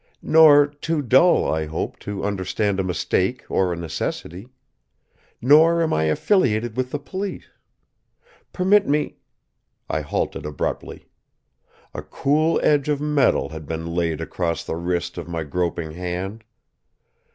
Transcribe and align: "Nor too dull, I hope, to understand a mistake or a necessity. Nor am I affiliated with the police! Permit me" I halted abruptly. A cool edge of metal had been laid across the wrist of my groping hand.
"Nor 0.23 0.65
too 0.65 1.03
dull, 1.03 1.45
I 1.47 1.67
hope, 1.67 1.99
to 1.99 2.23
understand 2.23 2.79
a 2.79 2.83
mistake 2.83 3.43
or 3.49 3.71
a 3.71 3.75
necessity. 3.77 4.47
Nor 5.43 5.83
am 5.83 5.93
I 5.93 6.05
affiliated 6.05 6.75
with 6.75 6.89
the 6.89 6.97
police! 6.97 7.45
Permit 8.51 8.87
me" 8.87 9.17
I 9.91 10.01
halted 10.01 10.43
abruptly. 10.43 11.05
A 11.93 12.01
cool 12.01 12.59
edge 12.63 12.89
of 12.89 12.99
metal 12.99 13.49
had 13.49 13.67
been 13.67 13.85
laid 13.93 14.21
across 14.21 14.63
the 14.63 14.75
wrist 14.75 15.19
of 15.19 15.27
my 15.27 15.43
groping 15.43 15.91
hand. 15.91 16.45